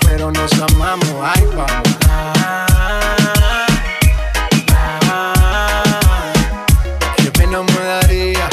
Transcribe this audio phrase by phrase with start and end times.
[0.00, 1.08] pero nos amamos.
[1.22, 1.88] Ay, vamos.
[7.16, 8.48] Qué pena me daría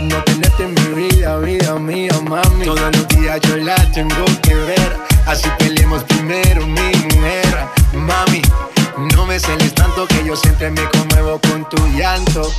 [0.00, 2.64] no tenerte en mi vida, vida mía, mami.
[2.64, 4.96] Todos los días yo la tengo que ver.
[5.26, 7.66] Así peleemos primero, mi mujer.
[7.92, 8.42] Mami,
[9.16, 12.52] no me celes tanto que yo siempre me conmuevo con tu llanto.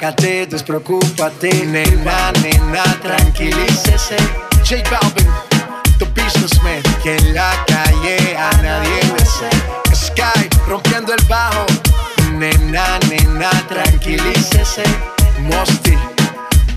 [0.00, 1.50] Relájate, despreocúpate.
[1.66, 4.16] Nena, nena, tranquilícese.
[4.64, 5.28] J Balvin,
[5.98, 6.82] the businessman.
[7.02, 9.50] Que en la calle a nadie bese.
[9.94, 11.66] Sky, rompiendo el bajo.
[12.32, 14.84] Nena, nena, tranquilícese.
[15.40, 15.98] Mosty,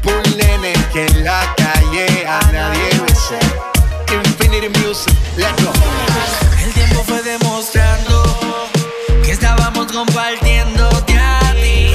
[0.03, 3.39] Bull nene, que en la calle a nadie bese.
[4.11, 5.71] Infinity Music, let's go.
[6.61, 8.59] El tiempo fue demostrando
[9.23, 9.95] que estábamos ti,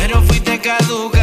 [0.01, 1.18] pero fuiste caducando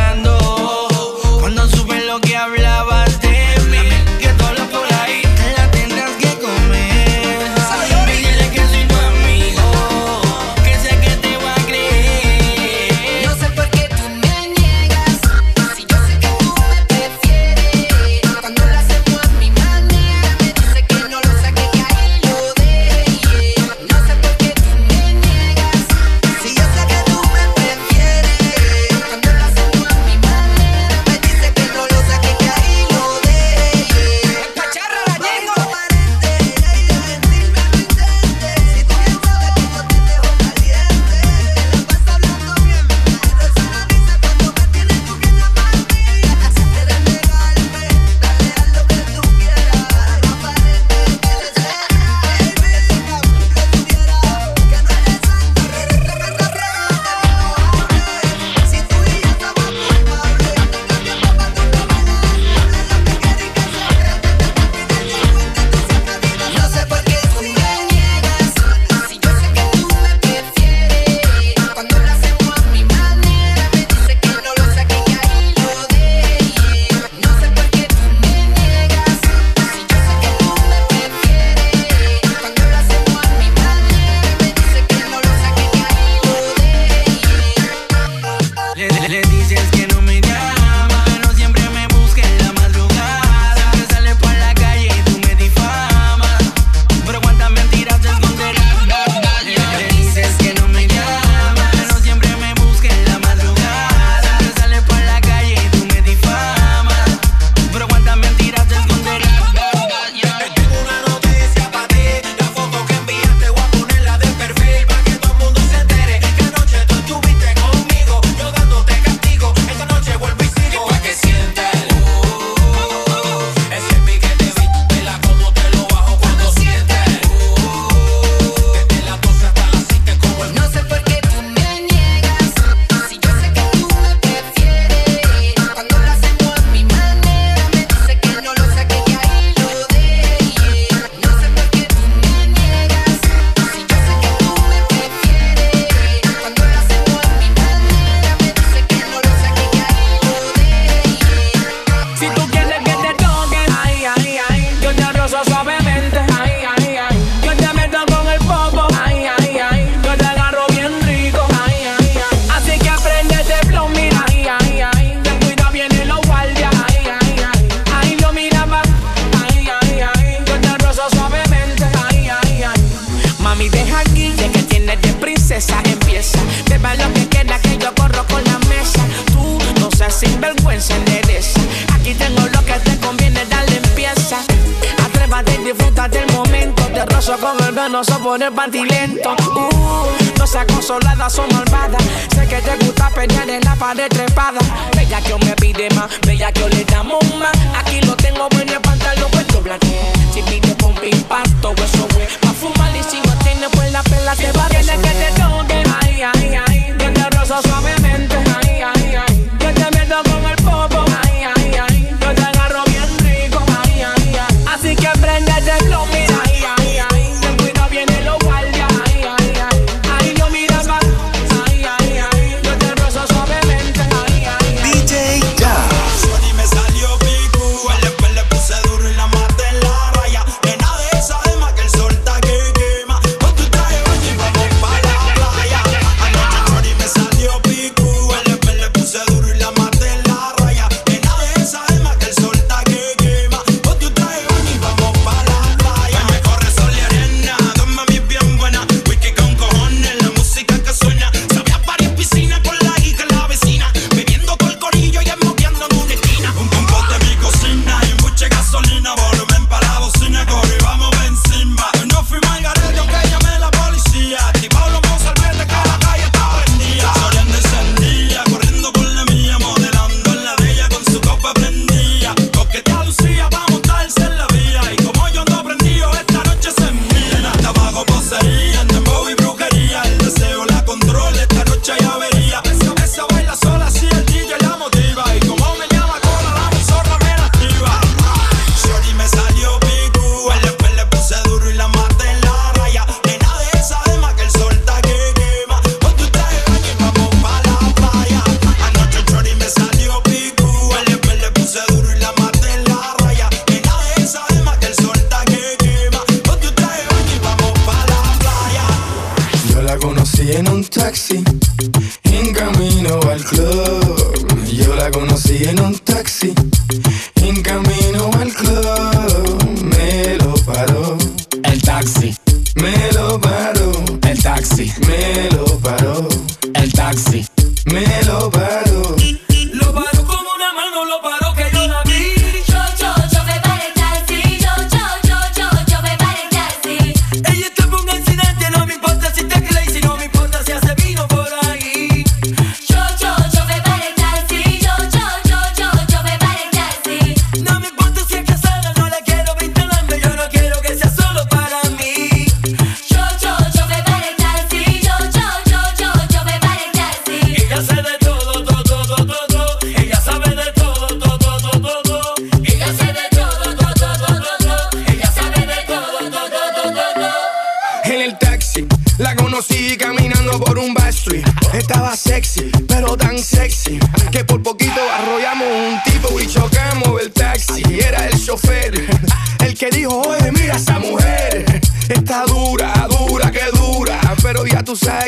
[187.25, 189.31] Celoso con el venoso por el pantilento.
[189.31, 191.97] Uh, no seas consolada, son malvada.
[192.29, 194.59] Sé que te gusta pelear en la pared trepada.
[194.95, 197.51] Bella que yo me pide más, bella que yo le damos más.
[197.79, 199.87] Aquí lo tengo bueno el pantalón, pues doblate.
[200.31, 202.27] Si pide pompa impacto, eso güey.
[202.41, 204.67] Pa' fumar y si no tiene pues la pela se va.
[204.67, 206.93] Tienes que te toque, ay, ay, ay.
[206.95, 207.84] Bien rosa suave.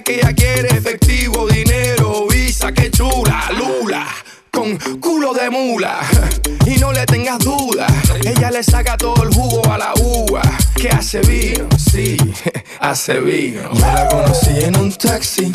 [0.08, 4.08] que ella quiere efectivo, dinero, visa, que chula, lula,
[4.50, 6.00] con culo de mula.
[6.66, 7.88] Y no le tengas duda,
[8.24, 10.42] ella le saca todo el jugo a la uva.
[10.76, 12.16] Que hace vino, sí,
[12.80, 13.70] hace vino.
[13.74, 15.52] Me la conocí en un taxi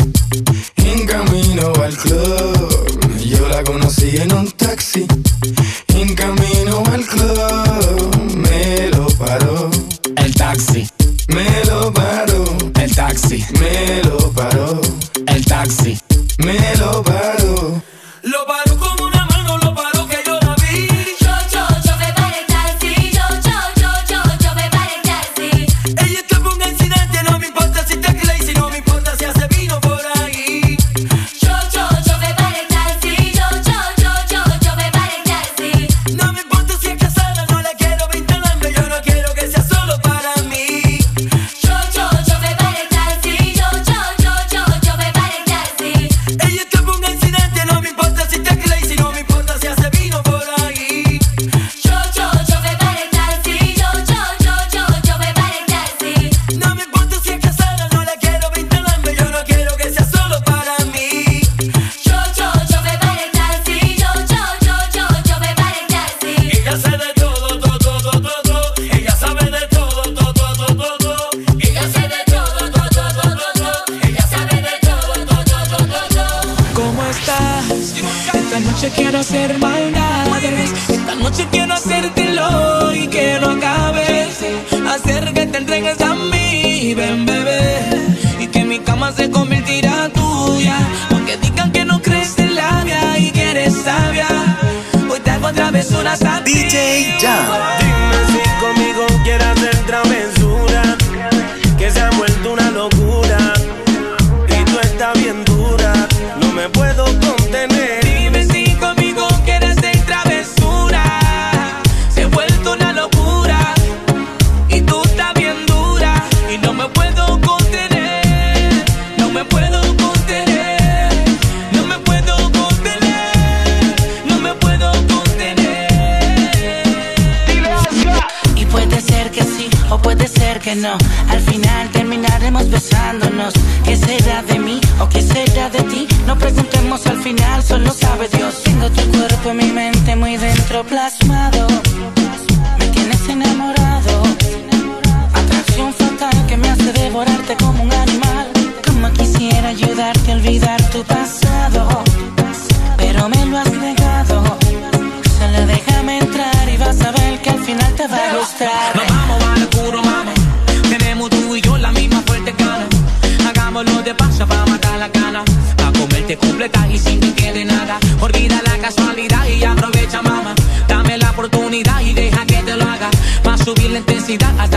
[174.39, 174.72] necesidad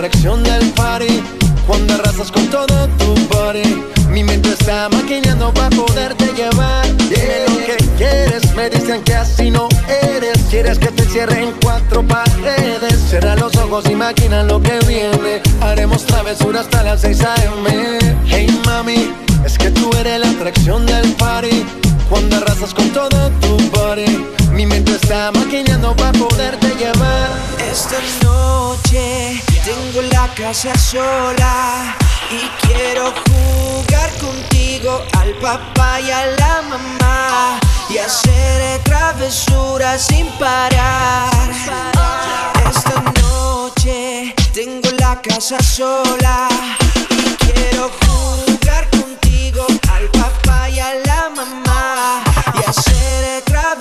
[0.00, 1.22] distracción del party.
[1.66, 3.84] Cuando arrasas con todo tu body.
[4.08, 6.86] Mi mente está maquinando para poderte llevar.
[6.96, 9.68] Dime lo que quieres, me dicen que así no
[10.02, 10.38] eres.
[10.48, 12.98] Quieres que te cierren cuatro paredes.
[13.10, 15.42] Cierra los ojos, imagina lo que viene.
[15.60, 17.98] Haremos travesura hasta las 6 a.m.
[18.26, 19.12] Hey mami,
[19.44, 21.64] es que tú eres la atracción del party.
[22.08, 24.39] Cuando arrasas con todo tu body.
[24.52, 27.28] Mi mente está maquinando para poderte llamar.
[27.70, 31.96] Esta noche tengo la casa sola
[32.30, 41.30] y quiero jugar contigo al papá y a la mamá y hacer travesuras sin parar.
[42.68, 46.48] Esta noche tengo la casa sola
[47.10, 50.49] y quiero jugar contigo al papá.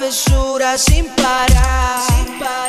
[0.10, 0.78] travesura.
[0.78, 2.69] Sin parar.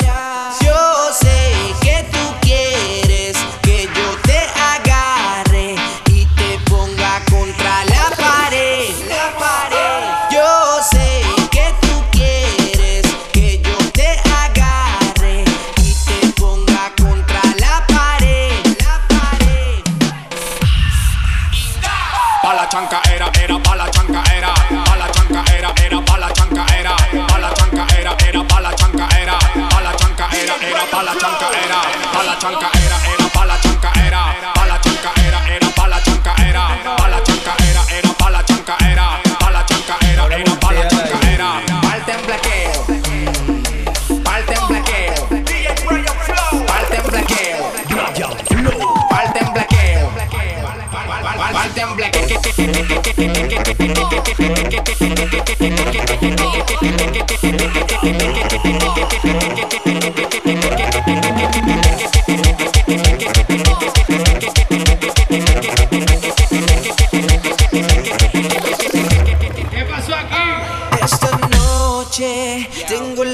[32.41, 36.35] chanca era, era pa' la chanca era, pa' la chanca era, era pa' la chanca
[36.39, 40.55] era, pa' la chanca era, era pa' la chanca era, pa' la chanca era, era
[40.57, 41.61] pa' la chanca era.
[41.83, 42.87] Parte en blaqueo,
[44.25, 45.29] parte en blaqueo,
[46.67, 47.05] parte en
[49.11, 49.53] parte en
[59.53, 59.90] parte.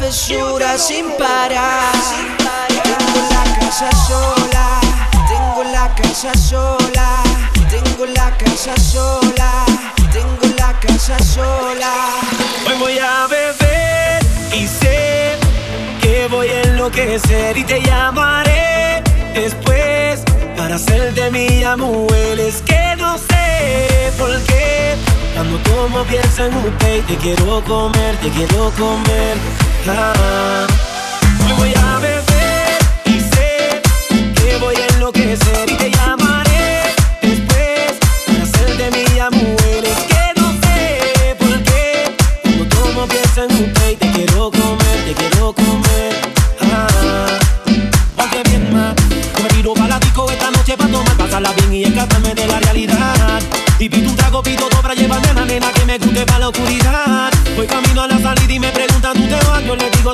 [0.00, 1.92] hacer travesuras sin parar.
[2.68, 4.80] Tengo la casa sola,
[5.28, 7.22] tengo la casa sola,
[7.68, 9.64] tengo la casa sola,
[10.12, 11.92] tengo la casa sola.
[12.66, 15.36] Hoy voy a beber y sé
[16.00, 19.02] que voy a enloquecer y te llamaré
[19.34, 20.22] después
[20.56, 22.40] para hacerte mi mujer.
[22.40, 24.96] Es que no sé por qué
[25.34, 29.69] cuando tomo pienso en usted y te quiero comer, te quiero comer.
[29.86, 30.66] Ah.
[31.44, 33.80] Hoy voy a beber y sé
[34.34, 39.04] que voy a enloquecer y te llamaré después para hacerte mi
[39.38, 39.84] mujer.
[40.08, 45.14] Que no sé por qué cuando tomo pienso en usted y te quiero comer, te
[45.14, 46.14] quiero comer.
[46.60, 47.38] Ah.
[48.44, 48.94] Bien más,
[49.42, 53.40] me tiro para esta noche para tomar, pasarla bien y escaparme de la realidad.
[53.78, 56.38] Y pido un trago, pido dos para llevarme a la nena que me guste para
[56.40, 57.32] la oscuridad.
[57.56, 58.89] Voy camino a la salida y me preguntan, ¿tú te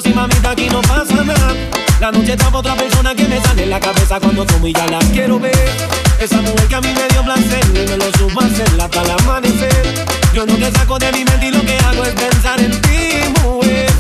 [0.01, 1.55] sí, mamita, aquí no pasa nada.
[2.01, 4.87] La noche está otra persona que me sale en la cabeza cuando tomo y ya
[4.87, 5.71] la quiero ver.
[6.19, 9.11] Esa mujer que a mí me dio placer y me lo supo hacer hasta el
[9.11, 10.07] amanecer.
[10.35, 13.41] Yo no te saco de mi mente y lo que hago es pensar en ti,
[13.43, 13.91] mujer.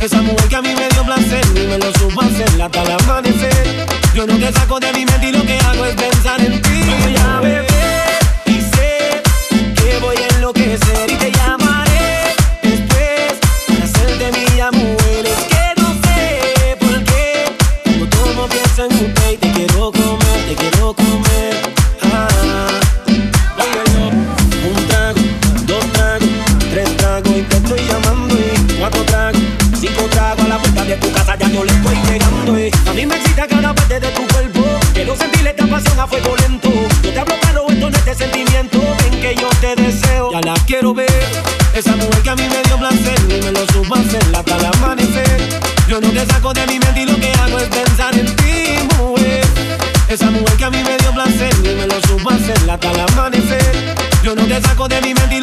[0.00, 2.90] Esa mujer que a mí me dio placer y me lo supo hacer hasta el
[2.92, 3.86] amanecer.
[4.14, 6.82] Yo no te saco de mi mente y lo que hago es pensar en ti.
[7.02, 7.71] Voy a
[36.02, 36.34] a fuego.
[37.02, 40.40] Yo te hablo claro, esto no es de sentimiento, ven que yo te deseo, ya
[40.40, 41.10] la quiero ver.
[41.74, 44.64] Esa mujer que a mí me dio placer y me lo supo hacer hasta el
[44.66, 45.60] amanecer.
[45.88, 48.78] Yo no te saco de mi mente y lo que hago es pensar en ti,
[48.98, 49.44] mujer.
[50.08, 53.00] Esa mujer que a mí me dio placer y me lo supo hacer hasta el
[53.00, 53.94] amanecer.
[54.22, 55.40] Yo no te saco de mi mente y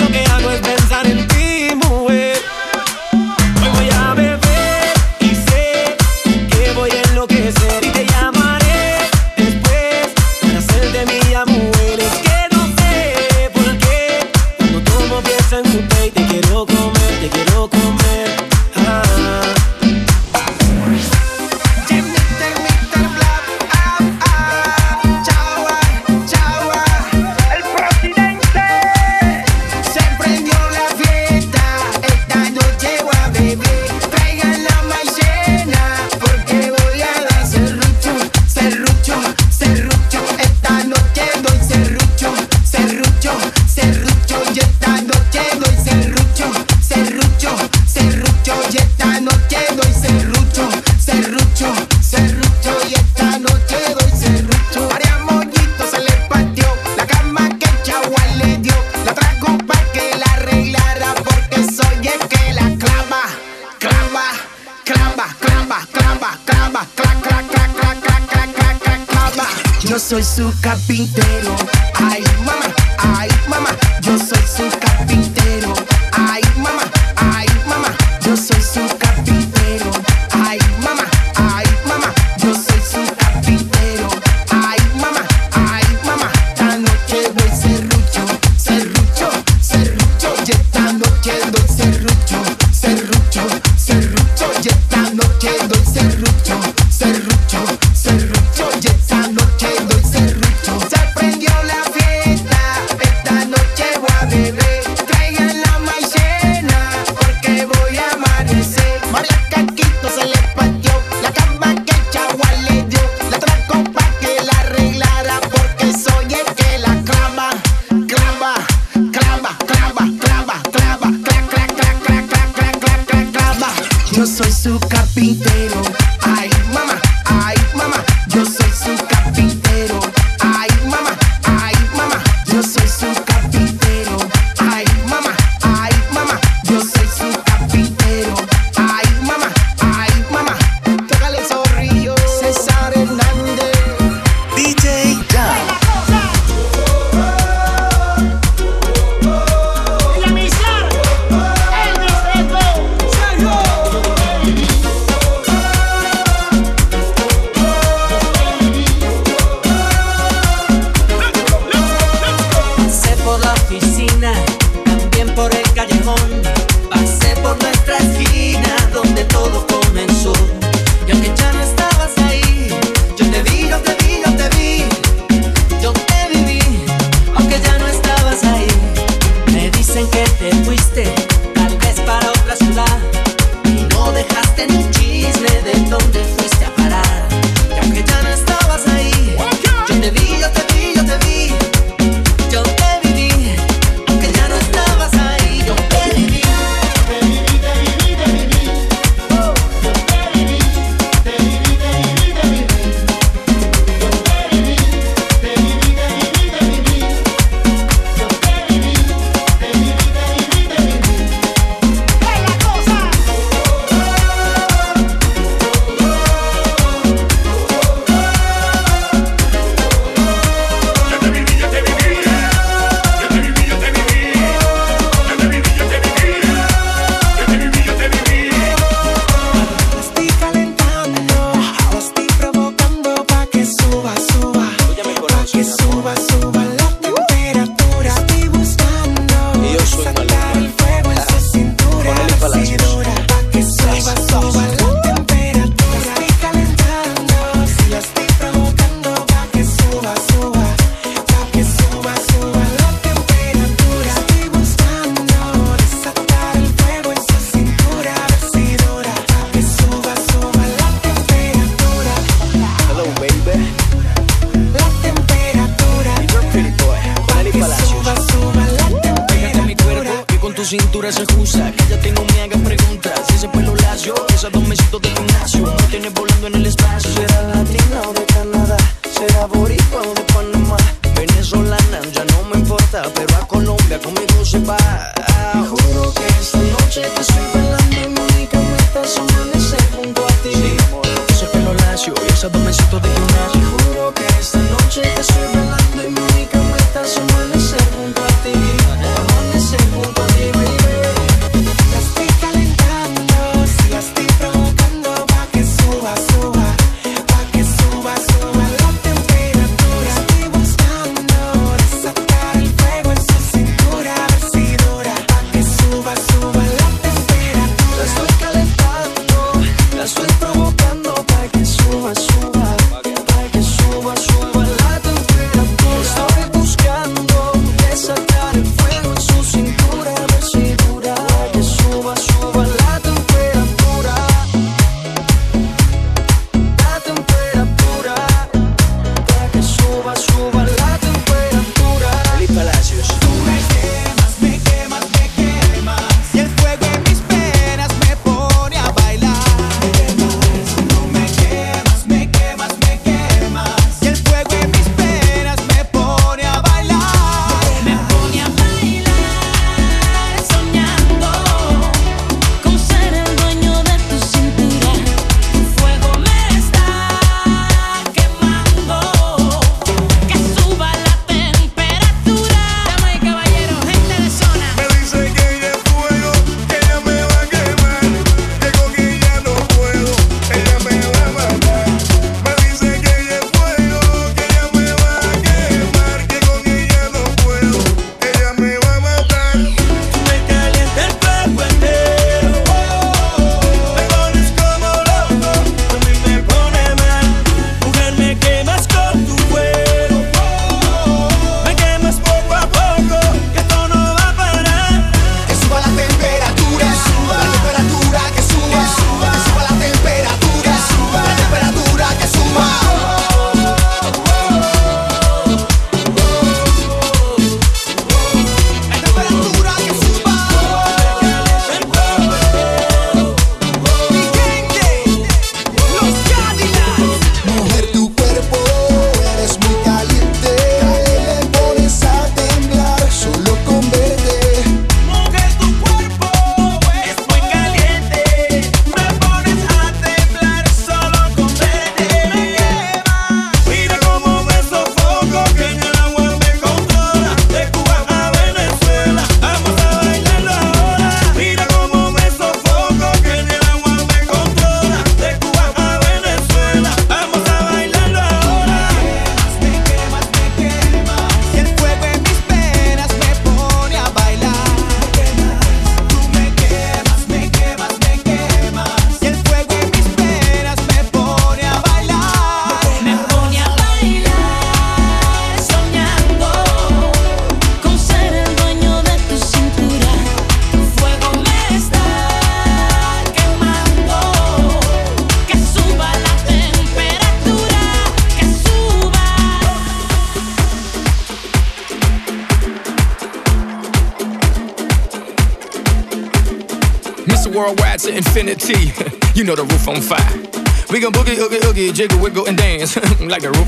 [124.19, 124.77] Yo soy su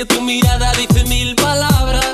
[0.00, 2.06] que tu mirada dice mil palabras.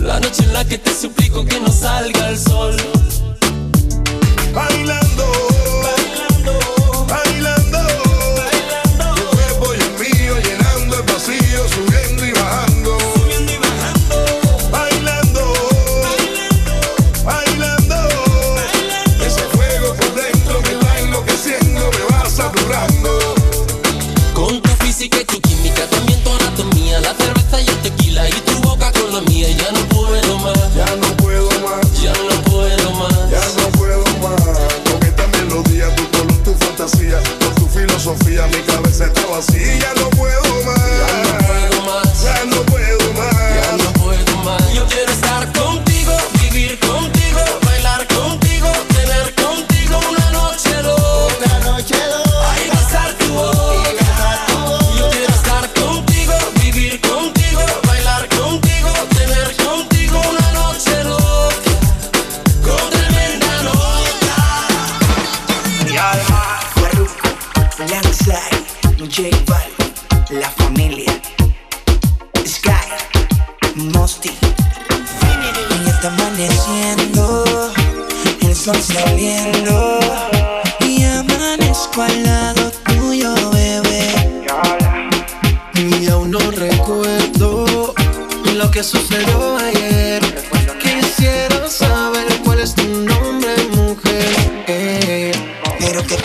[0.00, 2.55] La noche en la que te suplico que no salga el sol.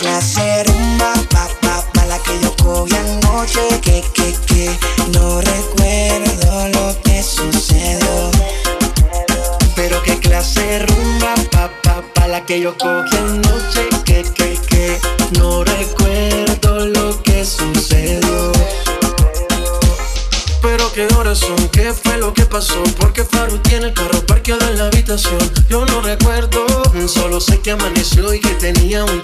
[0.02, 1.48] clase rumba, pa,
[1.92, 4.78] pa, la que yo cogí anoche, que, que, que,
[5.12, 8.30] no recuerdo lo que sucedió.
[9.76, 15.00] Pero qué clase rumba, pa, pa, pa, la que yo cogí anoche, que, que, que,
[15.38, 18.52] no recuerdo lo que sucedió.
[20.62, 24.66] Pero qué horas son, qué fue lo que pasó, porque Faru tiene el carro parqueado
[24.68, 25.38] en la habitación.
[25.68, 26.66] Yo no recuerdo,
[27.06, 29.20] solo sé que amaneció y que tenía un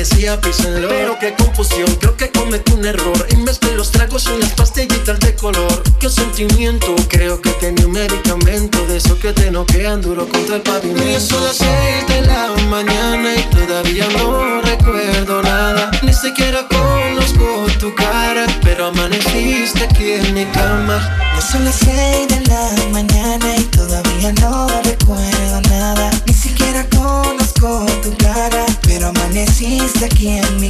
[0.00, 3.26] decía písenlo Pero qué confusión, creo que cometí un error.
[3.30, 5.82] En vez los tragos son las pastillitas de color.
[5.98, 10.62] Qué sentimiento, creo que tenía un medicamento De eso que te noquean duro contra el
[10.62, 11.08] pavimento.
[11.08, 15.90] Y son las seis de la mañana y todavía no recuerdo nada.
[16.02, 20.96] Ni siquiera conozco tu cara Pero amaneciste aquí en mi cama.
[21.34, 24.66] Ya son las seis de la mañana y todavía no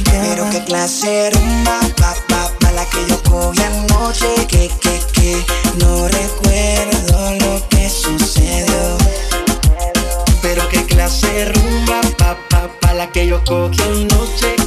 [0.03, 4.47] Pero qué clase rumba, pa, pa, pa, la que yo cogí anoche.
[4.47, 5.45] Que, que, que,
[5.79, 8.97] no recuerdo lo que sucedió.
[10.41, 14.60] Pero qué clase rumba, pa, pa, pa, la que yo cogí anoche.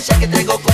[0.00, 0.69] Se vaya, vaya Que traigo